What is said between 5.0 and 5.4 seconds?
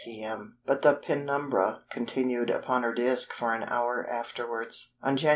On Jan.